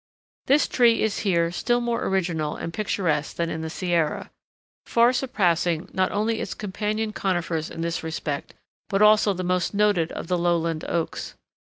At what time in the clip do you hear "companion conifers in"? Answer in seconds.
6.55-7.81